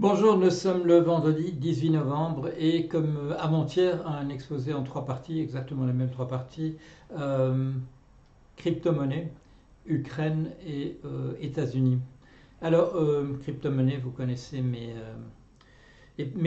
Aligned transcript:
Bonjour, 0.00 0.36
nous 0.36 0.50
sommes 0.50 0.88
le 0.88 0.98
vendredi 0.98 1.52
18 1.52 1.90
novembre 1.90 2.50
et 2.58 2.88
comme 2.88 3.16
euh, 3.16 3.38
avant-hier, 3.38 4.04
un 4.08 4.28
exposé 4.28 4.74
en 4.74 4.82
trois 4.82 5.04
parties, 5.04 5.38
exactement 5.38 5.86
les 5.86 5.92
mêmes 5.92 6.10
trois 6.10 6.26
parties, 6.26 6.74
euh, 7.16 7.70
crypto-monnaie, 8.56 9.30
Ukraine 9.86 10.50
et 10.66 10.96
euh, 11.04 11.34
États-Unis. 11.40 12.00
Alors, 12.60 12.96
crypto-monnaie, 13.42 13.98
vous 13.98 14.10
connaissez 14.10 14.62
mes, 14.62 14.94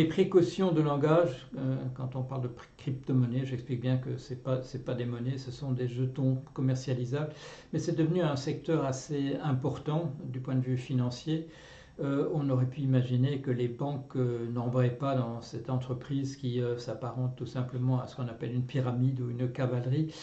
précautions 0.09 0.73
de 0.73 0.81
langage. 0.81 1.47
quand 1.95 2.17
on 2.17 2.23
parle 2.23 2.41
de 2.41 2.49
crypto-monnaie, 2.77 3.45
j'explique 3.45 3.79
bien 3.79 3.97
que 3.97 4.17
ce 4.17 4.33
n'est 4.33 4.83
pas 4.83 4.93
des 4.93 5.05
monnaies, 5.05 5.37
ce 5.37 5.51
sont 5.51 5.71
des 5.71 5.87
jetons 5.87 6.39
commercialisables, 6.53 7.31
mais 7.71 7.79
c'est 7.79 7.95
devenu 7.95 8.23
un 8.23 8.35
secteur 8.35 8.83
assez 8.83 9.37
important 9.41 10.11
du 10.25 10.39
point 10.41 10.55
de 10.55 10.61
vue 10.61 10.77
financier. 10.77 11.47
Euh, 11.99 12.29
on 12.33 12.47
aurait 12.51 12.67
pu 12.67 12.81
imaginer 12.81 13.41
que 13.41 13.49
les 13.49 13.67
banques 13.67 14.15
euh, 14.17 14.47
n'embraient 14.51 14.95
pas 14.95 15.15
dans 15.15 15.41
cette 15.41 15.69
entreprise 15.71 16.35
qui 16.35 16.61
euh, 16.61 16.77
s'apparente 16.77 17.35
tout 17.35 17.47
simplement 17.47 17.99
à 17.99 18.05
ce 18.05 18.15
qu'on 18.15 18.27
appelle 18.27 18.53
une 18.53 18.65
pyramide 18.65 19.19
ou 19.19 19.31
une 19.31 19.51
cavalerie. 19.51 20.13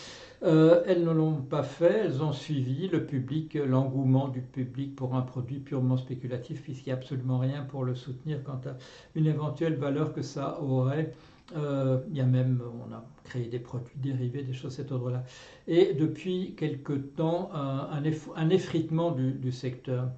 Euh, 0.44 0.82
elles 0.86 1.02
ne 1.04 1.10
l'ont 1.10 1.42
pas 1.42 1.64
fait, 1.64 2.02
elles 2.04 2.22
ont 2.22 2.32
suivi 2.32 2.86
le 2.88 3.04
public, 3.06 3.54
l'engouement 3.54 4.28
du 4.28 4.40
public 4.40 4.94
pour 4.94 5.16
un 5.16 5.22
produit 5.22 5.58
purement 5.58 5.96
spéculatif, 5.96 6.62
puisqu'il 6.62 6.90
n'y 6.90 6.92
a 6.92 6.96
absolument 6.96 7.38
rien 7.38 7.62
pour 7.62 7.84
le 7.84 7.94
soutenir 7.96 8.42
quant 8.44 8.60
à 8.66 8.76
une 9.16 9.26
éventuelle 9.26 9.74
valeur 9.74 10.12
que 10.12 10.22
ça 10.22 10.60
aurait. 10.60 11.12
Il 11.54 12.16
y 12.16 12.20
a 12.20 12.24
même, 12.24 12.62
on 12.88 12.92
a 12.92 13.04
créé 13.24 13.46
des 13.48 13.58
produits 13.58 13.96
dérivés, 13.96 14.42
des 14.42 14.52
choses 14.52 14.72
de 14.72 14.76
cet 14.82 14.92
ordre-là. 14.92 15.24
Et 15.68 15.92
depuis 15.94 16.54
quelque 16.56 16.94
temps, 16.94 17.50
un, 17.52 17.88
un 17.92 18.02
eff- 18.02 18.32
un 18.36 18.48
effritement 18.50 19.10
du 19.12 19.52
secteur. 19.52 20.08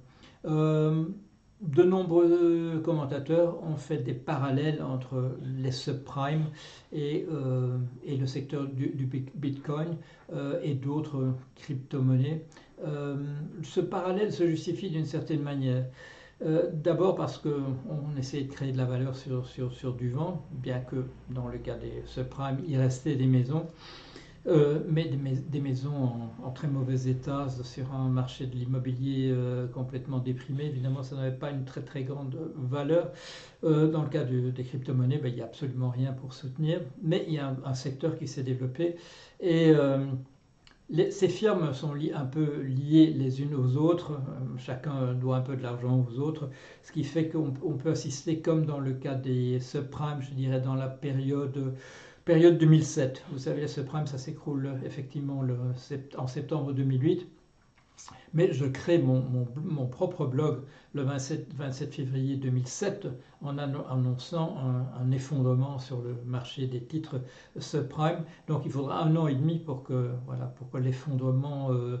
De 1.61 1.81
nombreux 1.81 2.79
commentateurs 2.85 3.63
ont 3.63 3.77
fait 3.77 3.97
des 3.97 4.13
parallèles 4.13 4.79
entre 4.83 5.37
les 5.41 5.71
subprimes 5.71 6.45
et, 6.93 7.25
euh, 7.31 7.79
et 8.05 8.15
le 8.15 8.27
secteur 8.27 8.67
du, 8.67 9.09
Bitcoin 9.33 9.97
euh, 10.33 10.59
et 10.61 10.75
d'autres 10.75 11.33
crypto-monnaies. 11.55 12.45
Euh, 12.85 13.15
ce 13.63 13.79
parallèle 13.79 14.31
se 14.31 14.45
justifie 14.45 14.91
d'une 14.91 15.05
certaine 15.05 15.41
manière. 15.41 15.85
D'abord 16.71 17.15
parce 17.15 17.39
qu'on 17.39 18.15
essayait 18.15 18.43
de 18.43 18.51
créer 18.53 18.71
de 18.71 18.77
la 18.77 18.85
valeur 18.85 19.15
sur, 19.15 19.47
sur, 19.47 19.73
sur 19.73 19.95
du 19.95 20.11
vent, 20.11 20.45
bien 20.51 20.81
que 20.81 21.05
dans 21.31 21.47
le 21.47 21.57
cas 21.57 21.75
des 21.75 22.03
subprimes, 22.05 22.59
il 22.67 22.77
restait 22.77 23.15
des 23.15 23.25
maisons. 23.25 23.65
Euh, 24.47 24.79
mais 24.87 25.05
des, 25.05 25.17
mais 25.17 25.33
des 25.33 25.59
maisons 25.59 26.31
en, 26.41 26.51
très 26.51 26.69
mauvais 26.69 27.09
état 27.09 27.47
sur 27.63 27.93
un 27.93 28.07
marché 28.07 28.45
de 28.45 28.55
l'immobilier 28.55 29.29
euh, 29.31 29.67
complètement 29.67 30.19
déprimé. 30.19 30.65
Évidemment, 30.65 31.03
ça 31.03 31.17
n'avait 31.17 31.35
pas 31.35 31.51
une 31.51 31.65
très 31.65 31.81
très 31.81 32.03
grande 32.03 32.37
valeur. 32.55 33.11
Euh, 33.65 33.91
dans 33.91 34.03
le 34.03 34.09
cas 34.09 34.23
des 34.23 34.63
crypto-monnaies, 34.63 35.17
ben, 35.17 35.27
il 35.27 35.35
n'y 35.35 35.41
a 35.41 35.45
absolument 35.45 35.89
rien 35.89 36.13
pour 36.13 36.33
soutenir, 36.33 36.79
mais 37.01 37.25
il 37.27 37.33
y 37.33 37.39
a 37.39 37.55
un, 37.65 37.73
secteur 37.73 38.17
qui 38.17 38.27
s'est 38.27 38.43
développé 38.43 38.95
et 39.39 39.71
euh, 39.71 40.05
ces 41.09 41.27
firmes 41.27 41.73
sont 41.73 41.93
li, 41.93 42.13
un 42.13 42.25
peu 42.25 42.61
liées 42.61 43.07
les 43.07 43.41
unes 43.41 43.53
aux 43.53 43.75
autres, 43.75 44.19
chacun 44.57 45.13
doit 45.13 45.37
un 45.37 45.41
peu 45.41 45.57
de 45.57 45.63
l'argent 45.63 46.05
aux 46.09 46.19
autres, 46.19 46.49
ce 46.83 46.91
qui 46.93 47.03
fait 47.03 47.27
qu'on 47.27 47.51
peut 47.51 47.91
assister, 47.91 48.39
comme 48.39 48.65
dans 48.65 48.79
le 48.79 48.93
cas 48.93 49.15
des 49.15 49.59
subprimes, 49.59 50.21
je 50.21 50.31
dirais 50.33 50.61
dans 50.61 50.75
la 50.75 50.87
période 50.87 51.73
Période 52.27 52.57
2007. 52.57 53.23
Vous 53.31 53.39
savez, 53.39 53.61
les 53.61 53.69
subprimes, 53.69 54.05
ça 54.05 54.17
s'écroule 54.17 54.69
effectivement 54.83 55.41
le, 55.43 55.57
en 56.17 56.27
septembre 56.27 56.73
2008. 56.73 57.25
Mais 58.33 58.51
je 58.51 58.65
crée 58.65 58.97
mon, 58.97 59.87
propre 59.87 60.25
blog 60.25 60.59
le 60.93 61.03
27, 61.03 61.53
27, 61.53 61.95
février 61.95 62.35
2007 62.35 63.07
en 63.41 63.57
annonçant 63.57 64.57
un, 64.57 65.01
un, 65.01 65.11
effondrement 65.11 65.79
sur 65.79 66.01
le 66.01 66.17
marché 66.25 66.67
des 66.67 66.83
titres 66.83 67.21
subprime. 67.59 68.25
Donc 68.49 68.63
il 68.65 68.73
faudra 68.73 69.01
un 69.03 69.15
an 69.15 69.27
et 69.29 69.35
demi 69.35 69.59
pour 69.59 69.83
que, 69.83 70.11
voilà, 70.25 70.47
pour 70.47 70.69
que 70.69 70.79
l'effondrement, 70.79 71.71
euh, 71.71 71.95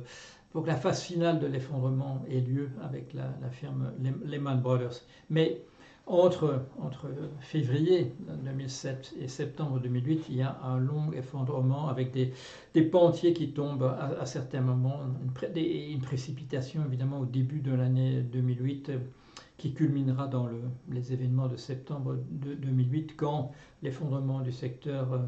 pour 0.51 0.63
que 0.63 0.67
la 0.67 0.75
phase 0.75 1.03
finale 1.03 1.39
de 1.39 1.47
l'effondrement 1.47 2.21
ait 2.29 2.41
lieu 2.41 2.69
avec 2.83 3.13
la, 3.13 3.29
la 3.41 3.49
firme 3.49 3.93
Lehman 4.25 4.59
Brothers. 4.59 5.05
Mais 5.29 5.61
entre, 6.07 6.61
février 7.39 8.13
2007 8.45 9.15
et 9.19 9.27
septembre 9.27 9.79
2008, 9.79 10.25
il 10.29 10.37
y 10.37 10.41
a 10.41 10.57
un 10.63 10.79
long 10.79 11.11
effondrement 11.11 11.89
avec 11.89 12.11
des, 12.11 12.33
des 12.73 12.81
pans 12.81 13.07
entiers 13.07 13.33
qui 13.33 13.51
tombent 13.51 13.83
à, 13.83 14.25
certains 14.25 14.61
moments, 14.61 15.01
une, 15.03 15.63
une, 15.63 16.01
précipitation 16.01 16.83
évidemment 16.85 17.19
au 17.19 17.25
début 17.25 17.59
de 17.59 17.73
l'année 17.73 18.21
2008 18.21 18.91
qui 19.57 19.73
culminera 19.73 20.27
dans 20.27 20.45
le, 20.45 20.61
les 20.89 21.13
événements 21.13 21.47
de 21.47 21.57
septembre 21.57 22.17
de 22.29 22.53
2008 22.53 23.15
quand 23.17 23.51
l'effondrement 23.81 24.41
du 24.41 24.51
secteur 24.51 25.13
euh, 25.13 25.19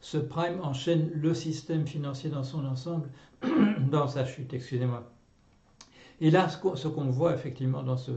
subprime 0.00 0.60
enchaîne 0.62 1.10
le 1.14 1.34
système 1.34 1.86
financier 1.86 2.30
dans 2.30 2.44
son 2.44 2.64
ensemble 2.64 3.08
dans 3.90 4.08
sa 4.08 4.24
chute, 4.24 4.52
excusez-moi. 4.54 5.10
Et 6.20 6.30
là, 6.30 6.48
ce 6.48 6.88
qu'on 6.88 7.10
voit 7.10 7.34
effectivement 7.34 7.96
sur 7.96 8.14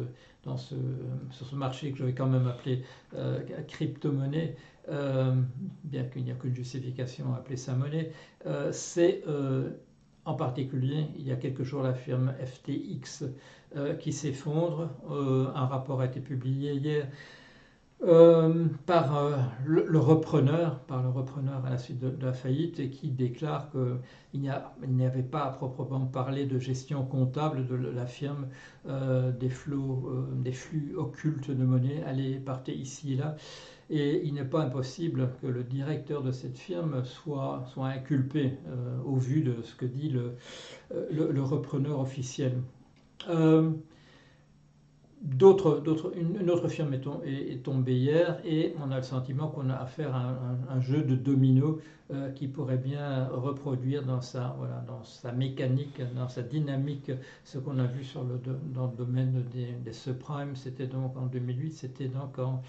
ce 0.57 1.55
marché 1.55 1.91
que 1.91 1.97
je 1.97 2.03
vais 2.03 2.13
quand 2.13 2.27
même 2.27 2.47
appeler 2.47 2.83
euh, 3.15 3.39
crypto-monnaie, 3.67 4.55
euh, 4.89 5.33
bien 5.85 6.03
qu'il 6.03 6.25
n'y 6.25 6.31
a 6.31 6.35
qu'une 6.35 6.55
justification 6.55 7.33
à 7.33 7.37
appeler 7.37 7.55
ça 7.55 7.73
monnaie, 7.73 8.11
euh, 8.45 8.71
c'est 8.71 9.23
en 10.25 10.35
particulier, 10.35 11.07
il 11.17 11.27
y 11.27 11.31
a 11.31 11.35
quelques 11.35 11.63
jours, 11.63 11.83
la 11.83 11.93
firme 11.93 12.33
FTX 12.45 13.25
qui 13.99 14.13
s'effondre. 14.13 14.89
un 15.09 15.65
rapport 15.65 16.01
a 16.01 16.05
été 16.05 16.19
publié 16.19 16.73
hier 16.73 17.07
euh, 18.05 18.65
par 18.85 19.17
euh, 19.17 19.37
le, 19.65 19.97
repreneur, 19.97 20.79
par 20.79 21.01
le 21.03 21.09
repreneur 21.09 21.65
à 21.65 21.69
la 21.69 21.77
suite 21.77 21.99
de, 21.99 22.25
la 22.25 22.33
faillite, 22.33 22.79
et 22.79 22.89
qui 22.89 23.09
déclare 23.09 23.69
qu'il 23.71 24.41
n'y 24.41 25.05
avait 25.05 25.23
pas 25.23 25.45
à 25.45 25.51
proprement 25.51 26.05
parler 26.05 26.45
de 26.45 26.59
gestion 26.59 27.05
comptable 27.05 27.65
de 27.65 27.75
la 27.75 28.05
firme, 28.05 28.47
euh, 28.89 29.31
des, 29.31 29.49
flux 29.49 30.95
occultes 30.97 31.49
de 31.49 31.63
monnaie 31.63 32.03
allaient 32.03 32.39
partir 32.39 32.75
ici 32.75 33.13
et 33.13 33.15
là, 33.15 33.37
et 33.89 34.25
il 34.25 34.33
n'est 34.33 34.43
pas 34.43 34.63
impossible 34.63 35.29
que 35.41 35.47
le 35.47 35.63
directeur 35.63 36.23
de 36.23 36.31
cette 36.31 36.57
firme 36.57 37.05
soit, 37.05 37.63
soit 37.67 37.87
inculpé 37.87 38.57
au 39.05 39.15
vu 39.15 39.41
de 39.41 39.61
ce 39.61 39.75
que 39.75 39.85
dit 39.85 40.09
le 40.09 41.41
repreneur 41.41 41.99
officiel. 41.99 42.53
D'autres, 45.23 45.79
d'autres, 45.79 46.11
une, 46.17 46.49
autre 46.49 46.67
firme 46.67 46.93
est, 46.93 47.07
est, 47.25 47.63
tombée 47.63 47.95
hier 47.95 48.41
et 48.43 48.75
on 48.83 48.91
a 48.91 48.97
le 48.97 49.03
sentiment 49.03 49.47
qu'on 49.47 49.69
a 49.69 49.75
affaire 49.75 50.13
à 50.13 50.35
un, 50.69 50.81
jeu 50.81 51.01
de 51.01 51.15
domino 51.15 51.79
euh, 52.11 52.29
qui 52.31 52.49
pourrait 52.49 52.77
bien 52.77 53.27
reproduire 53.29 54.03
dans 54.03 54.19
sa, 54.19 54.53
voilà, 54.57 54.83
dans 54.85 55.01
sa 55.05 55.31
mécanique, 55.31 56.01
dans 56.13 56.27
sa 56.27 56.41
dynamique, 56.41 57.09
ce 57.45 57.57
qu'on 57.57 57.79
a 57.79 57.85
vu 57.85 58.03
sur 58.03 58.25
le, 58.25 58.37
dans 58.73 58.87
le 58.87 58.97
domaine 58.97 59.45
des, 59.53 59.93
subprimes. 59.93 60.57
C'était 60.57 60.87
donc 60.87 61.15
en 61.15 61.27
2008, 61.27 61.71
c'était 61.71 62.09
donc 62.09 62.37
en 62.37 62.61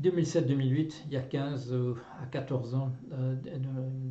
2007-2008, 0.00 1.02
il 1.06 1.12
y 1.14 1.16
a 1.16 1.22
15 1.22 1.74
à 2.22 2.26
14 2.26 2.76
ans 2.76 2.92
euh, 3.12 3.34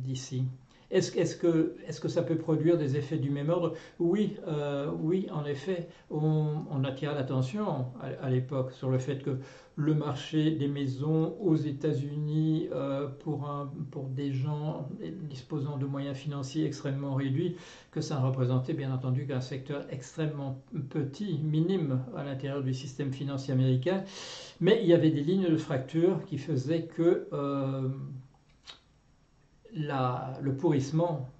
d'ici. 0.04 0.44
Est-ce 0.92 1.16
est 1.18 1.40
que, 1.40 2.08
ça 2.08 2.22
peut 2.22 2.36
produire 2.36 2.76
des 2.76 2.96
effets 2.96 3.16
du 3.16 3.30
même 3.30 3.48
ordre? 3.48 3.74
Oui, 3.98 4.36
euh, 4.46 4.90
oui, 5.00 5.26
en 5.32 5.46
effet, 5.46 5.88
on, 6.10 6.64
on 6.70 6.84
attire 6.84 7.14
l'attention 7.14 7.86
à, 8.20 8.28
l'époque 8.28 8.72
sur 8.72 8.90
le 8.90 8.98
fait 8.98 9.22
que 9.22 9.38
le 9.76 9.94
marché 9.94 10.50
des 10.50 10.68
maisons 10.68 11.34
aux 11.40 11.56
États-Unis 11.56 12.68
euh, 12.72 13.08
pour, 13.08 13.48
pour 13.90 14.04
des 14.08 14.32
gens 14.32 14.86
disposant 15.30 15.78
de 15.78 15.86
moyens 15.86 16.16
financiers 16.16 16.66
extrêmement 16.66 17.14
réduits, 17.14 17.56
que 17.90 18.02
ça 18.02 18.18
représentait 18.18 18.74
bien 18.74 18.92
entendu 18.92 19.26
qu'un 19.26 19.40
secteur 19.40 19.86
extrêmement 19.90 20.62
petit, 20.90 21.40
minime 21.42 22.00
à 22.14 22.22
l'intérieur 22.22 22.62
du 22.62 22.74
système 22.74 23.14
financier 23.14 23.54
américain, 23.54 24.04
mais 24.60 24.80
il 24.82 24.88
y 24.88 24.92
avait 24.92 25.10
des 25.10 25.22
lignes 25.22 25.50
de 25.50 25.56
fracture 25.56 26.22
qui 26.26 26.36
faisaient 26.36 26.84
que 26.84 27.28
euh, 27.32 27.88
le 29.74 30.52
pourrissement 30.56 31.30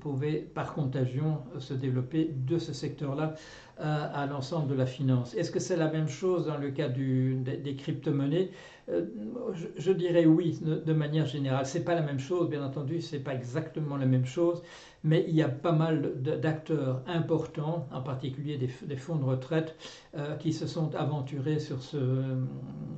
pouvait 0.00 0.40
par 0.40 0.74
contagion 0.74 1.44
se 1.58 1.74
développer 1.74 2.24
de 2.34 2.58
ce 2.58 2.72
secteur-là 2.72 3.34
euh, 3.80 4.08
à 4.12 4.26
l'ensemble 4.26 4.68
de 4.68 4.74
la 4.74 4.86
finance. 4.86 5.34
Est-ce 5.34 5.50
que 5.50 5.60
c'est 5.60 5.76
la 5.76 5.90
même 5.90 6.08
chose 6.08 6.46
dans 6.46 6.56
le 6.58 6.70
cas 6.70 6.88
des, 6.88 7.34
des 7.58 7.76
crypto-monnaies? 7.76 8.50
euh, 8.50 8.52
je, 8.88 9.66
je, 9.76 9.92
dirais 9.92 10.26
oui, 10.26 10.58
de, 10.62 10.92
manière 10.92 11.26
générale. 11.26 11.66
C'est 11.66 11.84
pas 11.84 11.94
la 11.94 12.02
même 12.02 12.20
chose, 12.20 12.48
bien 12.48 12.64
entendu, 12.64 13.00
c'est 13.00 13.18
pas 13.18 13.34
exactement 13.34 13.96
la 13.96 14.06
même 14.06 14.26
chose, 14.26 14.62
mais 15.02 15.24
il 15.28 15.34
y 15.34 15.42
a 15.42 15.48
pas 15.48 15.72
mal 15.72 16.22
d'acteurs 16.22 17.02
importants, 17.06 17.88
en 17.92 18.00
particulier 18.00 18.58
des, 18.58 18.96
fonds 18.96 19.16
de 19.16 19.24
retraite, 19.24 19.76
euh, 20.16 20.36
qui 20.36 20.52
se 20.52 20.66
sont 20.66 20.94
aventurés 20.94 21.58
sur 21.58 21.82
ce, 21.82 21.96
euh, 21.96 22.44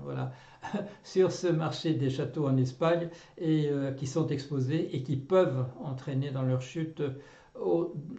voilà, 0.02 0.32
sur 1.02 1.32
ce 1.32 1.46
marché 1.46 1.94
des 1.94 2.10
châteaux 2.10 2.46
en 2.46 2.56
Espagne 2.56 3.08
et 3.38 3.68
euh, 3.68 3.92
qui 3.92 4.06
sont 4.06 4.28
exposés 4.28 4.94
et 4.94 5.02
qui 5.02 5.16
peuvent 5.16 5.66
entraîner 5.82 6.30
dans 6.30 6.42
leur 6.42 6.62
chute 6.62 7.02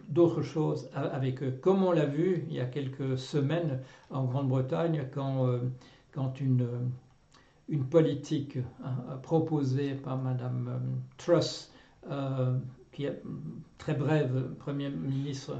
d'autres 0.08 0.42
choses 0.42 0.90
avec 0.94 1.42
eux. 1.42 1.58
Comme 1.62 1.82
on 1.82 1.92
l'a 1.92 2.06
vu 2.06 2.44
il 2.48 2.54
y 2.54 2.60
a 2.60 2.66
quelques 2.66 3.18
semaines 3.18 3.80
en 4.10 4.24
Grande-Bretagne, 4.24 5.06
quand, 5.12 5.46
euh, 5.46 5.60
quand 6.12 6.40
une, 6.40 6.66
une 7.70 7.84
politique 7.86 8.58
hein, 8.84 9.18
proposée 9.22 9.94
par 9.94 10.18
Madame 10.18 11.00
Truss, 11.16 11.72
qui 12.92 13.04
est 13.04 13.22
très 13.78 13.94
brève, 13.94 14.54
Premier 14.58 14.90
ministre, 14.90 15.56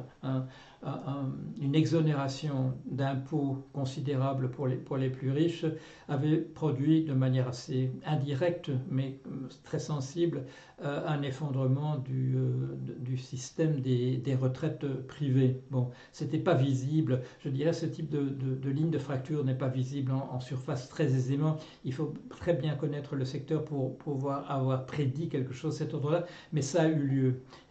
une 1.60 1.74
exonération 1.74 2.74
d'impôts 2.86 3.66
considérable 3.72 4.50
pour 4.50 4.66
les, 4.66 4.76
pour 4.76 4.96
les 4.96 5.10
plus 5.10 5.30
riches 5.30 5.66
avait 6.08 6.38
produit 6.38 7.04
de 7.04 7.12
manière 7.12 7.48
assez 7.48 7.90
indirecte, 8.04 8.70
mais 8.90 9.18
très 9.62 9.78
sensible, 9.78 10.44
euh, 10.82 11.06
un 11.06 11.20
effondrement 11.20 11.98
du, 11.98 12.36
euh, 12.36 12.74
du 13.00 13.18
système 13.18 13.80
des, 13.80 14.16
des, 14.16 14.34
retraites 14.34 14.86
privées. 15.06 15.60
Bon, 15.70 15.90
c'était 16.10 16.38
pas 16.38 16.54
visible. 16.54 17.20
Je 17.44 17.50
dirais 17.50 17.74
ce 17.74 17.84
type 17.84 18.08
de, 18.08 18.22
de, 18.30 18.70
ligne 18.70 18.90
de 18.90 18.98
fracture 18.98 19.44
n'est 19.44 19.54
pas 19.54 19.68
visible 19.68 20.10
en, 20.12 20.40
surface 20.40 20.88
très 20.88 21.04
aisément. 21.04 21.58
Il 21.84 21.92
faut 21.92 22.14
très 22.30 22.54
bien 22.54 22.74
connaître 22.76 23.14
le 23.14 23.26
secteur 23.26 23.62
pour 23.62 23.98
pouvoir 23.98 24.50
avoir 24.50 24.86
prédit 24.86 25.28
quelque 25.28 25.52
chose 25.52 25.74
de 25.74 25.78
cet 25.84 25.92
ordre-là, 25.92 26.24
mais 26.52 26.62
ça 26.62 26.82
a 26.82 26.88
eu 26.88 27.02
lieu. 27.06 27.19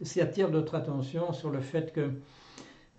Ça 0.02 0.24
attire 0.24 0.50
notre 0.50 0.76
attention 0.76 1.34
sur 1.34 1.50
le 1.50 1.60
fait 1.60 1.94
que 1.94 2.12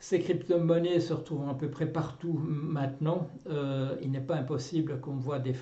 ces 0.00 0.18
crypto-monnaies 0.18 0.98
se 1.00 1.12
retrouvent 1.12 1.48
à 1.48 1.54
peu 1.54 1.68
près 1.68 1.86
partout 1.86 2.32
maintenant. 2.32 3.28
Euh, 3.50 3.94
il 4.02 4.10
n'est 4.10 4.20
pas 4.20 4.36
impossible 4.36 4.98
qu'on 5.00 5.16
voit 5.16 5.38
des, 5.38 5.54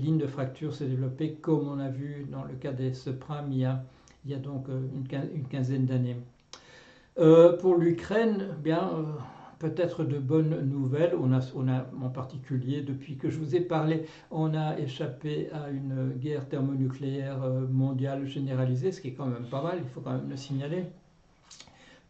lignes 0.00 0.18
de 0.18 0.26
fracture 0.26 0.74
se 0.74 0.84
développer 0.84 1.34
comme 1.34 1.68
on 1.68 1.78
a 1.78 1.90
vu 1.90 2.26
dans 2.30 2.44
le 2.44 2.54
cas 2.54 2.72
des 2.72 2.94
subprimes 2.94 3.52
il 3.52 3.58
y 3.58 3.64
a, 3.66 3.84
il 4.24 4.30
y 4.30 4.34
a 4.34 4.38
donc 4.38 4.70
euh, 4.70 4.80
une, 4.94 5.46
quinzaine 5.46 5.84
d'années. 5.84 6.16
Euh, 7.18 7.58
pour 7.58 7.76
l'Ukraine, 7.76 8.48
bien 8.62 8.90
peut-être 9.68 10.04
de 10.04 10.18
bonnes 10.18 10.60
nouvelles. 10.68 11.14
On 11.18 11.32
a, 11.32 11.86
en 12.02 12.08
particulier, 12.10 12.82
depuis 12.82 13.16
que 13.16 13.30
je 13.30 13.38
vous 13.38 13.56
ai 13.56 13.60
parlé, 13.60 14.04
on 14.30 14.54
a 14.54 14.78
échappé 14.78 15.48
à 15.52 15.70
une 15.70 16.12
guerre 16.18 16.48
thermonucléaire 16.48 17.38
mondiale 17.70 18.26
généralisée, 18.26 18.92
ce 18.92 19.00
qui 19.00 19.08
est 19.08 19.12
quand 19.12 19.26
même 19.26 19.46
pas 19.50 19.62
mal, 19.62 19.78
il 19.82 19.88
faut 19.88 20.00
quand 20.00 20.12
même 20.12 20.28
le 20.28 20.36
signaler 20.36 20.84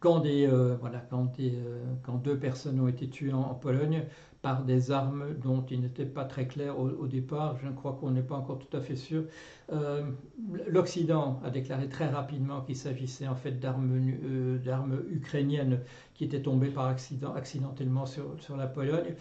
quand, 0.05 0.27
euh, 0.27 0.77
euh, 0.83 1.85
quand, 2.03 2.23
deux 2.23 2.37
personnes 2.37 2.79
ont 2.79 2.89
été 2.89 3.09
tuées 3.09 3.33
en, 3.33 3.55
Pologne 3.55 4.03
par 4.45 4.63
des 4.63 4.91
armes 4.91 5.33
dont 5.43 5.65
il 5.71 5.81
n'était 5.81 6.05
pas 6.05 6.27
très 6.27 6.47
clair 6.47 6.79
au, 6.79 7.07
départ, 7.07 7.57
je 7.65 7.71
crois 7.71 7.97
qu'on 7.99 8.11
n'est 8.11 8.21
pas 8.21 8.35
encore 8.35 8.59
tout 8.59 8.77
à 8.77 8.83
fait 8.83 8.95
sûr. 8.95 9.25
Euh, 9.73 10.03
L'Occident 10.69 11.41
a 11.43 11.49
déclaré 11.49 11.89
très 11.89 12.11
rapidement 12.11 12.61
qu'il 12.61 12.77
s'agissait 12.77 13.27
en 13.27 13.37
fait 13.37 13.59
d'armes 13.59 15.03
ukrainiennes 15.11 15.81
qui 16.13 16.25
étaient 16.25 16.43
tombées 16.43 16.69
par 16.69 16.89
accident, 16.89 17.33
accidentellement 17.33 18.05
sur, 18.05 18.37
sur 18.39 18.59
la 18.59 18.67
Pologne 18.67 19.15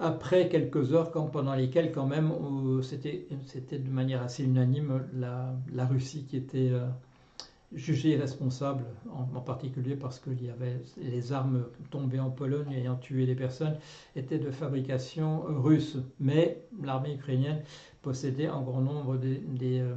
après 0.00 0.48
quelques 0.48 0.92
heures 0.92 1.12
quand, 1.12 1.26
pendant 1.28 1.54
lesquelles 1.54 1.92
quand 1.92 2.08
même 2.08 2.32
c'était 2.82 3.78
de 3.78 3.90
manière 3.90 4.22
assez 4.22 4.42
unanime 4.42 5.04
la, 5.14 5.54
la 5.72 5.86
Russie 5.86 6.26
qui 6.28 6.36
était 6.36 6.72
jugé 7.74 8.16
responsable, 8.16 8.84
en, 9.10 9.40
particulier 9.40 9.96
parce 9.96 10.18
que 10.18 10.30
y 10.30 10.48
avait 10.48 10.80
les 10.96 11.32
armes 11.32 11.64
tombées 11.90 12.20
en 12.20 12.30
Pologne 12.30 12.72
ayant 12.72 12.96
tué 12.96 13.26
des 13.26 13.34
personnes 13.34 13.76
étaient 14.16 14.38
de 14.38 14.50
fabrication 14.50 15.42
russe, 15.42 15.98
mais 16.20 16.62
l'armée 16.82 17.14
ukrainienne 17.14 17.62
possédait 18.02 18.48
en 18.48 18.62
grand 18.62 18.80
nombre 18.80 19.16
des, 19.16 19.80
euh, 19.80 19.94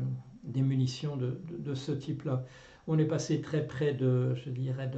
munitions 0.56 1.18
de, 1.18 1.74
ce 1.76 1.92
type-là. 1.92 2.44
On 2.88 2.98
est 2.98 3.06
passé 3.06 3.42
très 3.42 3.66
près 3.66 3.94
de, 3.94 4.34
je 4.36 4.50
dirais, 4.50 4.90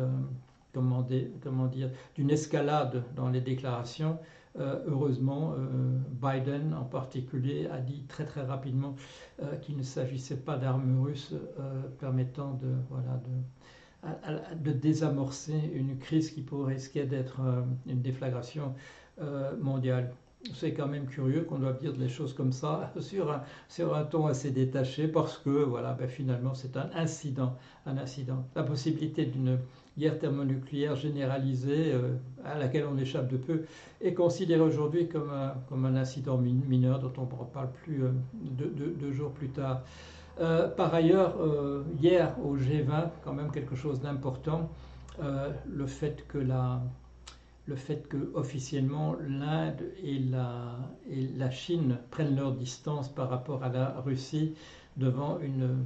d'une 2.16 2.30
escalade 2.30 3.04
dans 3.16 3.30
les 3.30 3.42
déclarations 3.42 4.18
euh, 4.60 4.80
heureusement, 4.88 5.54
euh, 5.58 5.98
Biden 6.22 6.74
en 6.74 6.84
particulier 6.84 7.68
a 7.68 7.80
dit 7.80 8.04
très 8.08 8.26
très 8.26 8.42
rapidement 8.42 8.96
euh, 9.42 9.56
qu'il 9.58 9.78
ne 9.78 9.84
s'agissait 9.84 10.38
pas 10.38 10.58
d'armes 10.58 11.02
russes 11.02 11.34
permettant 12.00 12.54
de, 12.54 12.68
voilà, 12.90 13.22
de, 14.04 14.72
de, 14.72 14.72
désamorcer 14.72 15.60
une 15.74 15.98
crise 15.98 16.32
qui 16.32 16.42
pourrait 16.42 16.76
risquer 16.76 17.06
d'être 17.06 17.42
une 17.86 18.02
déflagration 18.02 18.74
mondiale. 19.60 20.14
C'est 20.54 20.74
quand 20.74 20.88
même 20.88 21.06
curieux 21.06 21.42
qu'on 21.44 21.60
doive 21.60 21.80
dire 21.80 21.92
des 21.92 22.08
choses 22.08 22.34
comme 22.34 22.54
ça 22.54 22.94
sur 23.02 23.30
un, 23.32 23.44
sur 23.68 23.94
un 23.94 24.06
ton 24.06 24.28
assez 24.28 24.52
détaché 24.52 25.10
parce 25.10 25.38
que 25.38 25.50
voilà, 25.50 25.94
ben 25.94 26.08
finalement 26.08 26.54
c'est 26.54 26.78
un 26.78 26.90
incident, 26.96 27.58
un 27.86 27.98
incident. 27.98 28.48
La 28.56 28.64
possibilité 28.64 29.26
d'une 29.26 29.60
guerre 30.00 30.18
thermonucléaire 30.18 30.96
généralisée 30.96 31.92
euh, 31.94 32.16
à 32.44 32.57
laquelle 32.57 32.86
on 32.92 32.98
échappe 32.98 33.28
de 33.28 33.38
peu 33.38 33.66
est 34.01 34.13
considérée 34.13 34.62
aujourd'hui 34.62 35.07
comme 35.07 35.30
un, 35.30 35.54
comme 35.68 35.86
un 35.86 35.96
incident 35.96 36.38
mineur 36.38 37.00
dont 37.00 37.13
on 37.18 37.25
ne 37.25 37.40
reparle 37.40 37.69
plus 37.84 38.04
euh, 38.04 38.10
deux, 38.34 39.12
jours 39.12 39.31
plus 39.31 39.50
tard. 39.50 39.84
Euh, 40.40 40.69
par 40.69 40.94
ailleurs, 40.94 41.36
hier 42.01 42.34
au 42.44 42.56
G20, 42.56 43.10
quand 43.24 43.34
même 43.34 43.51
quelque 43.51 43.75
chose 43.75 44.00
d'important, 44.00 44.69
le 45.19 45.86
fait 45.86 46.25
que 46.30 46.38
la, 46.38 46.81
le 47.66 47.75
fait 47.75 48.07
que 48.07 48.31
officiellement 48.36 49.18
l'Inde 49.28 49.84
et 50.01 50.18
la, 50.18 50.78
et 51.10 51.28
la 51.38 51.51
Chine 51.51 51.98
prennent 52.10 52.38
leur 52.38 52.54
distance 52.54 53.10
par 53.10 53.30
rapport 53.30 53.63
à 53.63 53.69
la 53.69 54.00
Russie 54.00 54.56
devant 55.00 55.40
une, 55.40 55.86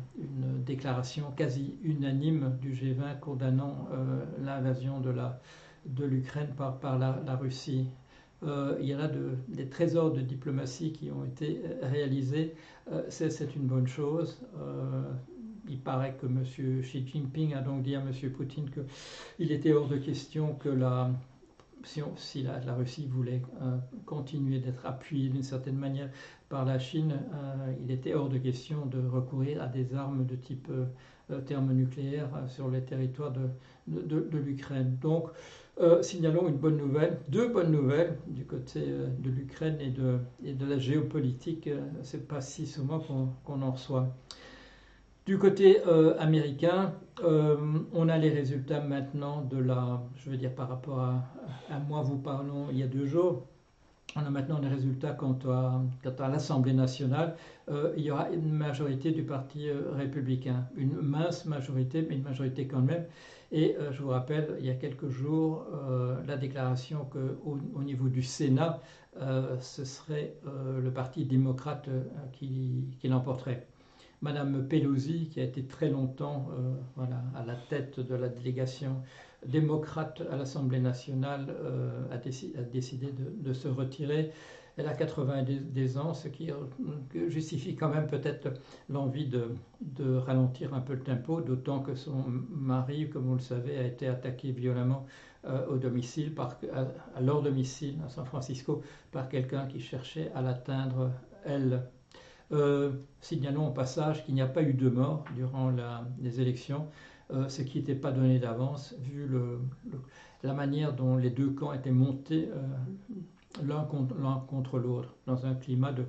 déclaration 0.65 1.31
quasi 1.35 1.75
unanime 1.83 2.57
du 2.61 2.73
G20 2.73 3.19
condamnant 3.19 3.87
euh, 3.91 4.23
l'invasion 4.43 5.01
de 5.01 6.05
l'Ukraine 6.05 6.47
de 6.47 6.53
par, 6.53 6.79
par 6.79 6.97
la, 6.97 7.35
Russie. 7.35 7.87
Euh, 8.43 8.77
il 8.81 8.87
y 8.87 8.93
a 8.93 9.07
de, 9.07 9.35
des 9.49 9.67
trésors 9.67 10.11
de 10.11 10.21
diplomatie 10.21 10.93
qui 10.93 11.11
ont 11.11 11.25
été 11.25 11.61
réalisés. 11.81 12.55
Euh, 12.91 13.03
c'est 13.09 13.55
une 13.55 13.67
bonne 13.67 13.87
chose. 13.87 14.41
il 15.67 15.79
paraît 15.79 16.15
que 16.19 16.25
M. 16.25 16.43
Xi 16.81 17.05
Jinping 17.05 17.53
a 17.53 17.61
donc 17.61 17.83
dit 17.83 17.95
à 17.95 17.99
M. 17.99 18.31
Poutine 18.31 18.69
qu'il 18.69 19.51
était 19.51 19.73
hors 19.73 19.87
de 19.87 19.97
question 19.97 20.55
que 20.55 20.69
la, 20.69 21.11
si, 21.85 22.43
la, 22.43 22.73
Russie 22.73 23.07
voulait 23.07 23.41
continuer 24.05 24.59
d'être 24.59 24.85
appuyée 24.85 25.29
d'une 25.29 25.43
certaine 25.43 25.77
manière 25.77 26.09
par 26.53 26.65
la 26.65 26.77
Chine, 26.77 27.13
euh, 27.33 27.73
il 27.83 27.89
était 27.89 28.13
hors 28.13 28.29
de 28.29 28.37
question 28.37 28.85
de 28.85 28.99
recourir 29.07 29.59
à 29.63 29.65
des 29.65 29.95
armes 29.95 30.23
de 30.23 30.35
type 30.35 30.67
euh, 30.69 30.85
euh, 31.31 31.41
thermonucléaire 31.41 32.29
sur 32.47 32.69
les 32.69 32.81
territoires 32.81 33.33
de, 33.87 34.37
l'Ukraine. 34.37 34.95
Donc, 35.01 35.29
signalons 36.01 36.47
une 36.47 36.57
bonne 36.57 36.77
nouvelle, 36.77 37.17
deux 37.27 37.47
bonnes 37.47 37.71
nouvelles 37.71 38.19
du 38.27 38.45
côté 38.45 38.81
de 38.81 39.29
l'Ukraine 39.31 39.79
et 39.81 39.89
de 40.53 40.65
la 40.65 40.77
géopolitique. 40.77 41.67
C'est 42.03 42.27
pas 42.27 42.39
si 42.39 42.67
souvent 42.67 42.99
qu'on 42.99 43.61
en 43.63 43.71
reçoit. 43.71 44.15
Du 45.25 45.37
côté 45.37 45.81
américain, 46.19 46.93
on 47.23 48.09
a 48.09 48.17
les 48.17 48.29
résultats 48.29 48.81
maintenant 48.81 49.41
de 49.41 49.57
la, 49.57 50.01
je 50.17 50.29
veux 50.29 50.37
dire 50.37 50.53
par 50.53 50.67
rapport 50.67 50.99
à, 50.99 51.79
moi 51.87 52.01
vous 52.01 52.17
parlons 52.17 52.67
il 52.71 52.79
y 52.79 52.83
a 52.83 52.87
deux 52.87 53.05
jours, 53.05 53.47
on 54.15 54.19
a 54.19 54.29
maintenant 54.29 54.59
des 54.59 54.67
résultats 54.67 55.11
quant 55.11 55.37
à, 55.47 56.27
l'Assemblée 56.29 56.73
nationale. 56.73 57.35
Euh, 57.69 57.93
il 57.97 58.03
y 58.03 58.11
aura 58.11 58.29
une 58.29 58.51
majorité 58.51 59.11
du 59.11 59.23
Parti 59.23 59.69
euh, 59.69 59.91
républicain, 59.93 60.67
une 60.75 60.95
mince 61.01 61.45
majorité, 61.45 62.05
mais 62.07 62.15
une 62.15 62.23
majorité 62.23 62.67
quand 62.67 62.81
même. 62.81 63.05
Et 63.51 63.75
euh, 63.77 63.91
je 63.91 64.01
vous 64.01 64.09
rappelle, 64.09 64.55
il 64.59 64.65
y 64.65 64.69
a 64.69 64.75
quelques 64.75 65.09
jours, 65.09 65.65
la 66.27 66.37
déclaration 66.37 67.05
qu'au 67.11 67.57
au 67.75 67.83
niveau 67.83 68.07
du 68.07 68.23
Sénat, 68.23 68.81
ce 69.59 69.85
serait 69.85 70.35
le 70.45 70.91
Parti 70.91 71.25
démocrate 71.25 71.89
qui 72.33 72.87
l'emporterait. 73.03 73.67
Madame 74.23 74.67
Pelosi, 74.67 75.29
qui 75.29 75.39
a 75.39 75.43
été 75.43 75.65
très 75.65 75.89
longtemps 75.89 76.47
voilà, 76.95 77.21
à 77.35 77.45
la 77.45 77.55
tête 77.55 77.99
de 77.99 78.15
la 78.15 78.29
délégation 78.29 79.03
démocrate 79.45 80.21
à 80.31 80.35
l'Assemblée 80.35 80.79
nationale 80.79 81.47
euh, 81.49 82.05
a, 82.11 82.17
décidé, 82.17 83.11
de, 83.11 83.53
se 83.53 83.67
retirer. 83.67 84.31
Elle 84.77 84.87
a 84.87 84.93
90 84.93 85.97
ans, 85.99 86.13
ce 86.13 86.27
qui 86.27 86.49
justifie 87.27 87.75
quand 87.75 87.89
même 87.89 88.07
peut-être 88.07 88.49
l'envie 88.89 89.27
de, 89.27 90.15
ralentir 90.17 90.73
un 90.73 90.79
peu 90.79 90.93
le 90.93 91.01
tempo, 91.01 91.41
d'autant 91.41 91.79
que 91.79 91.93
son 91.93 92.23
mari, 92.49 93.09
comme 93.09 93.25
vous 93.25 93.35
le 93.35 93.39
savez, 93.39 93.77
a 93.77 93.83
été 93.83 94.07
attaqué 94.07 94.51
violemment 94.51 95.05
euh, 95.45 95.67
au 95.67 95.77
domicile, 95.77 96.33
par, 96.33 96.57
à, 96.73 97.21
leur 97.21 97.43
domicile 97.43 97.99
à 98.05 98.09
San 98.09 98.25
Francisco, 98.25 98.81
par 99.11 99.29
quelqu'un 99.29 99.67
qui 99.67 99.79
cherchait 99.79 100.31
à 100.33 100.41
l'atteindre, 100.41 101.11
elle. 101.45 101.83
Euh, 102.51 102.91
signalons 103.21 103.69
au 103.69 103.71
passage 103.71 104.25
qu'il 104.25 104.35
n'y 104.35 104.41
a 104.41 104.47
pas 104.47 104.61
eu 104.61 104.73
de 104.73 104.89
mort 104.89 105.25
durant 105.35 105.71
les 106.21 106.41
élections. 106.41 106.87
Euh, 107.31 107.47
ce 107.47 107.61
qui 107.61 107.79
n'était 107.79 107.95
pas 107.95 108.11
donné 108.11 108.37
d'avance, 108.37 108.95
vu 108.99 109.29
la 110.43 110.53
manière 110.53 110.93
dont 110.93 111.15
les 111.17 111.29
deux 111.29 111.49
camps 111.51 111.73
étaient 111.73 111.91
montés 111.91 112.49
euh, 112.53 113.63
l'un 113.65 113.83
contre 113.85 114.77
l'autre, 114.77 115.15
dans 115.25 115.45
un 115.45 115.55
climat 115.55 115.93
de, 115.93 116.05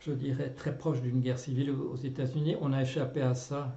je 0.00 0.12
dirais, 0.12 0.50
très 0.50 0.76
proche 0.76 1.02
d'une 1.02 1.20
guerre 1.20 1.38
civile 1.38 1.70
aux 1.70 1.96
États-Unis. 1.96 2.56
On 2.60 2.72
a 2.72 2.82
échappé 2.82 3.22
à 3.22 3.34
ça 3.34 3.74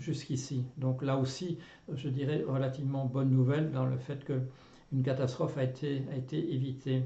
jusqu'ici. 0.00 0.64
Donc 0.78 1.02
là 1.02 1.16
aussi, 1.16 1.58
je 1.94 2.08
dirais, 2.08 2.42
relativement 2.46 3.04
bonne 3.04 3.30
nouvelle 3.30 3.70
dans 3.72 3.84
le 3.84 3.98
fait 3.98 4.24
qu'une 4.24 5.02
catastrophe 5.02 5.58
a 5.58 5.62
été 5.62 6.02
évitée. 6.32 7.02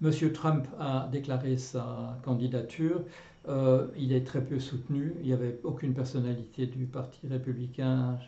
Monsieur 0.00 0.32
Trump 0.32 0.66
a 0.78 1.08
déclaré 1.10 1.56
sa 1.56 2.18
candidature. 2.22 3.00
Euh, 3.48 3.86
il 3.96 4.12
est 4.12 4.26
très 4.26 4.44
peu 4.44 4.58
soutenu. 4.58 5.14
Il 5.20 5.26
n'y 5.26 5.32
avait 5.32 5.58
aucune 5.64 5.94
personnalité 5.94 6.66
du 6.66 6.84
Parti 6.84 7.26
républicain 7.28 8.18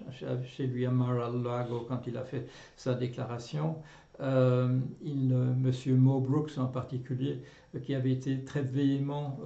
chez 0.44 0.66
lui 0.66 0.86
à 0.86 0.90
Mar-a-Lago 0.90 1.84
quand 1.88 2.06
il 2.06 2.16
a 2.16 2.24
fait 2.24 2.46
sa 2.76 2.94
déclaration. 2.94 3.76
Euh, 4.20 4.78
il, 5.02 5.28
Monsieur 5.28 5.94
Mo 5.94 6.20
Brooks 6.20 6.56
en 6.56 6.66
particulier, 6.66 7.42
qui 7.82 7.94
avait 7.94 8.12
été 8.12 8.44
très 8.44 8.62
véhément 8.62 9.38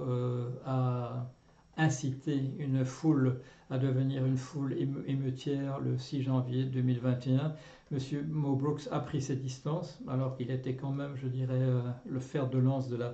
à 0.65 1.27
inciter 1.75 2.39
une 2.59 2.85
foule 2.85 3.39
à 3.73 3.79
devenir 3.79 4.23
une 4.23 4.37
foule 4.37 4.75
émeutière 5.07 5.79
le 5.79 5.97
6 5.97 6.21
janvier 6.21 6.65
2021. 6.65 7.55
Monsieur 7.93 8.25
Mo 8.27 8.55
Brooks 8.55 8.87
a 8.89 8.99
pris 8.99 9.21
ses 9.21 9.35
distances, 9.35 9.99
alors 10.07 10.35
qu'il 10.35 10.49
était 10.49 10.75
quand 10.75 10.89
même, 10.89 11.15
je 11.15 11.27
dirais, 11.27 11.53
euh, 11.61 11.81
le 12.07 12.19
fer 12.19 12.49
de 12.49 12.57
lance 12.57 12.89
de 12.89 12.97
la, 12.97 13.13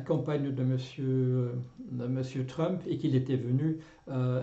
campagne 0.00 0.52
de 0.52 0.64
Monsieur, 0.64 1.52
de 1.92 2.06
monsieur 2.06 2.44
Trump 2.44 2.82
et 2.88 2.98
qu'il 2.98 3.14
était 3.14 3.36
venu. 3.36 3.78
Euh, 4.08 4.42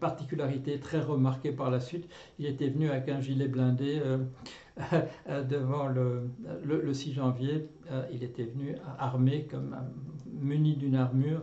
particularité 0.00 0.78
très 0.78 1.00
remarquée 1.00 1.50
par 1.50 1.70
la 1.70 1.80
suite, 1.80 2.08
il 2.38 2.46
était 2.46 2.68
venu 2.68 2.88
avec 2.90 3.08
un 3.08 3.20
gilet 3.20 3.48
blindé 3.48 4.00
euh, 4.04 4.18
devant 5.48 5.86
le, 5.86 6.28
le, 6.64 6.92
6 6.92 7.12
janvier. 7.14 7.68
il 8.12 8.22
était 8.22 8.44
venu 8.44 8.76
armé, 8.98 9.46
comme 9.50 9.76
muni 10.32 10.76
d'une 10.76 10.94
armure 10.94 11.42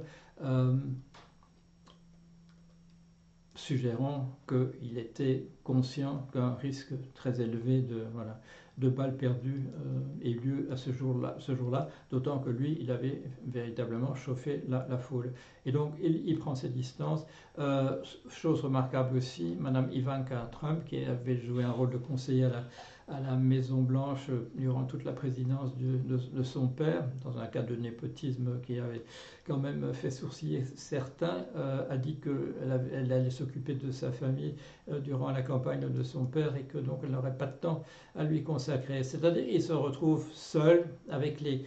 suggérant 3.62 4.28
qu'il 4.48 4.98
était 4.98 5.46
conscient 5.64 6.28
qu'un 6.34 6.56
risque 6.56 6.94
très 7.14 7.42
élevé 7.42 7.82
de, 7.82 8.04
voilà, 8.14 8.42
de 8.80 8.90
balles 8.90 9.16
perdues 9.16 9.68
euh, 9.76 10.26
ait 10.28 10.34
lieu 10.34 10.68
à 10.72 10.78
ce 10.78 10.92
jour-là, 10.92 11.36
ce 11.40 11.56
jour-là, 11.56 11.90
d'autant 12.10 12.40
que 12.40 12.50
lui, 12.50 12.78
il 12.82 12.90
avait 12.90 13.22
véritablement 13.46 14.16
chauffé 14.16 14.64
la, 14.68 14.98
foule. 14.98 15.32
Et 15.68 15.72
donc, 15.72 15.94
il, 16.02 16.38
prend 16.40 16.56
ses 16.56 16.70
distances. 16.70 17.26
Euh, 17.60 18.02
chose 18.30 18.62
remarquable 18.62 19.18
aussi, 19.18 19.56
Madame 19.60 19.90
Ivanka 19.92 20.50
Trump, 20.52 20.84
qui 20.86 21.04
avait 21.04 21.38
joué 21.38 21.64
un 21.64 21.72
rôle 21.72 21.92
de 21.92 21.98
conseiller 21.98 22.46
à 22.46 22.50
la, 22.50 22.64
à 23.12 23.20
la 23.20 23.36
Maison 23.36 23.82
Blanche 23.82 24.30
durant 24.56 24.84
toute 24.84 25.04
la 25.04 25.12
présidence 25.12 25.72
de, 25.78 26.44
son 26.44 26.68
père, 26.68 27.06
dans 27.24 27.38
un 27.38 27.48
cas 27.48 27.62
de 27.62 27.76
népotisme 27.76 28.60
qui 28.62 28.80
avait 28.80 29.04
quand 29.46 29.58
même 29.58 29.94
fait 29.94 30.12
sourciller 30.12 30.64
certains, 30.76 31.46
euh, 31.56 31.86
a 31.90 31.98
dit 31.98 32.16
qu'elle 32.16 32.90
elle 32.94 33.12
allait 33.12 33.30
s'occuper 33.30 33.74
de 33.74 33.92
sa 33.92 34.12
famille 34.12 34.56
euh, 34.90 35.00
durant 35.00 35.32
la 35.32 35.42
campagne 35.42 35.90
de 35.90 36.04
son 36.04 36.26
père 36.26 36.56
et 36.56 36.64
que 36.64 36.78
donc 36.78 37.00
elle 37.04 37.12
n'aurait 37.12 37.38
pas 37.38 37.48
de 37.48 37.58
temps 37.58 37.84
à 38.16 38.24
lui 38.24 38.44
consacrer. 38.44 39.04
C'est-à-dire 39.04 39.46
qu'il 39.46 39.62
se 39.62 39.74
retrouve 39.74 40.28
seul 40.34 40.86
avec 41.10 41.42
les 41.42 41.66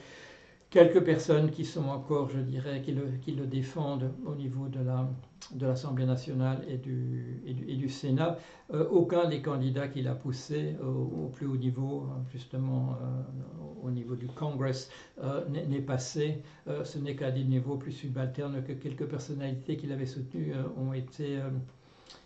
quelques 0.74 1.04
personnes 1.04 1.52
qui 1.52 1.64
sont 1.64 1.84
encore, 1.84 2.30
je 2.30 2.40
dirais, 2.40 2.82
qui 2.82 2.90
le, 2.92 3.46
défendent 3.46 4.10
au 4.26 4.34
niveau 4.34 4.66
de 4.66 4.80
la 4.80 5.08
de 5.52 5.66
l'Assemblée 5.66 6.06
nationale 6.06 6.64
et 6.66 6.78
du, 6.78 7.42
et 7.46 7.76
du, 7.76 7.90
Sénat. 7.90 8.38
Euh, 8.72 8.88
aucun 8.88 9.28
des 9.28 9.42
candidats 9.42 9.88
qu'il 9.88 10.08
a 10.08 10.14
poussés 10.14 10.74
au, 10.82 11.28
plus 11.28 11.46
haut 11.46 11.58
niveau, 11.58 12.08
justement 12.32 12.96
euh, 13.02 13.86
au 13.86 13.90
niveau 13.90 14.16
du 14.16 14.26
Congress, 14.26 14.90
euh, 15.22 15.46
n'est 15.50 15.82
passé. 15.82 16.42
ce 16.66 16.98
n'est 16.98 17.14
qu'à 17.14 17.30
des 17.30 17.44
niveaux 17.44 17.76
plus 17.76 17.92
subalternes 17.92 18.64
que 18.64 18.72
quelques 18.72 19.04
personnalités 19.04 19.76
qu'il 19.76 19.92
avait 19.92 20.06
soutenues 20.06 20.54
ont 20.78 20.94
été 20.94 21.40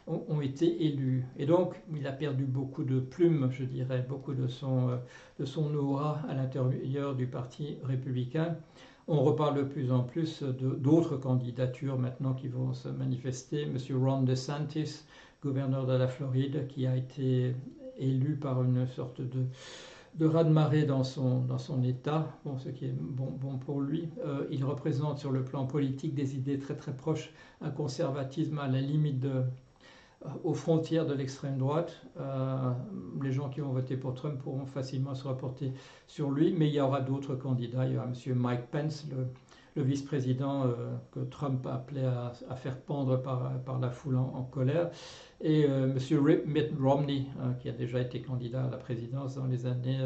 ont, 0.09 0.41
été 0.41 0.87
élus. 0.87 1.25
Et 1.39 1.47
donc, 1.47 1.75
il 1.95 2.07
a 2.07 2.13
perdu 2.13 2.45
beaucoup 2.45 2.85
de 2.85 2.99
plumes, 2.99 3.49
je 3.53 3.65
dirais, 3.65 4.05
beaucoup 4.09 4.35
de 4.35 4.49
son, 4.49 4.99
de 5.39 5.45
son 5.45 5.75
aura 5.75 6.21
à 6.29 6.35
l'intérieur 6.35 7.15
du 7.15 7.27
Parti 7.27 7.77
républicain. 7.85 8.57
On 9.07 9.23
reparle 9.23 9.57
de 9.57 9.63
plus 9.63 9.91
en 9.91 10.01
plus 10.01 10.43
d'autres 10.43 11.17
candidatures 11.17 11.99
maintenant 11.99 12.35
qui 12.35 12.49
vont 12.49 12.75
se 12.75 12.89
manifester. 12.89 13.67
Monsieur 13.67 13.97
Ron 13.97 14.23
DeSantis, 14.23 15.05
gouverneur 15.43 15.87
de 15.87 15.95
la 15.95 16.09
Floride, 16.09 16.67
qui 16.69 16.87
a 16.87 16.97
été 16.97 17.55
élu 17.99 18.37
par 18.37 18.63
une 18.63 18.87
sorte 18.87 19.21
de, 19.21 19.45
de 20.15 20.27
raz-de-marée 20.27 20.85
dans 20.85 21.05
son, 21.05 21.41
dans 21.41 21.59
son 21.59 21.83
État, 21.83 22.39
bon, 22.45 22.59
ce 22.59 22.69
qui 22.69 22.87
est 22.87 22.95
bon, 22.95 23.31
bon 23.31 23.59
pour 23.59 23.81
lui. 23.81 24.09
Euh, 24.27 24.47
il 24.51 24.65
représente 24.65 25.19
sur 25.19 25.33
le 25.33 25.43
plan 25.43 25.67
politique 25.67 26.15
des 26.15 26.35
idées 26.37 26.59
très 26.59 26.77
très 26.77 26.93
proches, 26.93 27.31
un 27.61 27.71
conservatisme 27.71 28.59
à 28.59 28.69
la 28.69 28.81
limite 28.81 29.21
de, 29.21 29.43
aux 30.43 30.55
frontières 30.55 31.07
de 31.07 31.15
l'extrême 31.15 31.59
droite. 31.59 32.03
Euh, 32.19 32.73
les 33.23 33.33
gens 33.33 33.49
qui 33.49 33.63
ont 33.63 33.73
voté 33.73 33.97
pour 33.97 34.15
Trump 34.15 34.41
pourront 34.43 34.67
facilement 34.67 35.15
se 35.15 35.27
rapporter 35.27 35.73
sur 36.07 36.31
lui, 36.31 36.53
mais 36.53 36.69
il 36.69 36.75
y 36.75 36.81
aura 36.81 37.01
d'autres 37.01 37.35
candidats. 37.35 37.87
Il 37.87 37.95
y 37.95 37.97
aura 37.97 38.07
M. 38.07 38.35
Mike 38.35 38.67
Pence, 38.71 39.07
le, 39.11 39.27
vice-président 39.81 40.65
euh, 40.65 40.97
que 41.13 41.21
Trump 41.21 41.65
a 41.65 41.75
appelé 41.75 42.03
à, 42.03 42.57
faire 42.57 42.81
pendre 42.81 43.17
par, 43.17 43.79
la 43.81 43.91
foule 43.91 44.17
en, 44.17 44.43
colère, 44.43 44.91
et 45.41 45.67
euh, 45.69 45.95
M. 45.95 46.41
Mitt 46.47 46.73
Romney, 46.81 47.27
qui 47.61 47.69
a 47.69 47.73
déjà 47.73 48.01
été 48.01 48.21
candidat 48.21 48.65
à 48.65 48.71
la 48.71 48.77
présidence 48.77 49.37
dans 49.37 49.47
les 49.47 49.67
années 49.67 50.01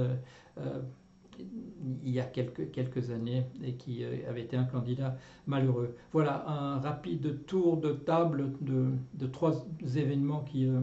il 2.04 2.10
y 2.10 2.20
a 2.20 2.24
quelques, 2.24 3.10
années 3.10 3.44
et 3.62 3.74
qui 3.74 4.04
euh, 4.04 4.28
avait 4.28 4.42
été 4.42 4.56
un 4.56 4.64
candidat 4.64 5.16
malheureux. 5.46 5.96
Voilà 6.12 6.44
un 6.48 6.78
rapide 6.78 7.44
tour 7.46 7.76
de 7.78 7.92
table 7.92 8.52
de, 8.60 9.26
trois 9.26 9.66
événements 9.96 10.40
qui 10.40 10.66
euh, 10.66 10.80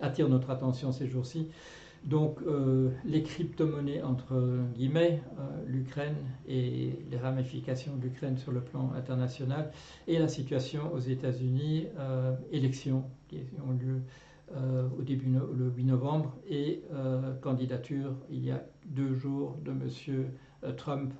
attirent 0.00 0.28
notre 0.28 0.50
attention 0.50 0.92
ces 0.92 1.06
jours-ci. 1.06 1.48
Donc 2.04 2.40
euh, 2.42 2.90
les 3.04 3.22
crypto-monnaies 3.22 4.02
entre 4.02 4.58
guillemets, 4.74 5.22
l'Ukraine 5.66 6.16
et 6.48 6.98
les 7.08 7.16
ramifications 7.16 7.94
de 7.96 8.02
l'Ukraine 8.02 8.36
sur 8.36 8.50
le 8.50 8.60
plan 8.60 8.90
international 8.96 9.70
et 10.08 10.18
la 10.18 10.26
situation 10.26 10.92
aux 10.92 10.98
États-Unis, 10.98 11.86
élections 12.50 13.04
qui 13.28 13.38
ont 13.64 13.72
lieu 13.72 14.00
au 14.98 15.02
début 15.02 15.30
le 15.30 15.70
8 15.70 15.84
novembre 15.84 16.36
et 16.50 16.82
candidature 17.40 18.16
il 18.30 18.44
y 18.44 18.50
a 18.50 18.64
deux 18.86 19.14
jours 19.14 19.56
de 19.64 19.70
M. 19.70 20.30
Euh, 20.64 20.72
Trump 20.72 21.12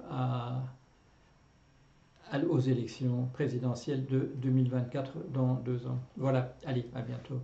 aux 2.49 2.61
élections 2.61 3.27
présidentielles 3.33 4.07
de 4.07 4.31
2024 4.37 5.31
dans 5.33 5.55
deux 5.55 5.87
ans. 5.87 5.99
Voilà, 6.17 6.55
allez, 6.65 6.87
à 6.95 7.03
bientôt. 7.03 7.41